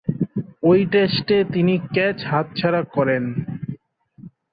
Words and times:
ঐ 0.63 0.71
টেস্টে 0.91 1.37
তিনি 1.53 1.73
ক্যাচ 1.93 2.17
হাতছাড়া 2.25 2.81
করেন। 2.95 3.23